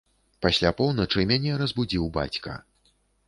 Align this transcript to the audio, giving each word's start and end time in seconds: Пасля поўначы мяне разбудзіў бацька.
Пасля 0.45 0.69
поўначы 0.79 1.27
мяне 1.33 1.51
разбудзіў 1.63 2.09
бацька. 2.17 2.57